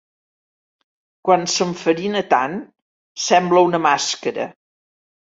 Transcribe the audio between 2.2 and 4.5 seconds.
tant, sembla una màscara.